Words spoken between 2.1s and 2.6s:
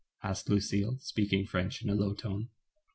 tone.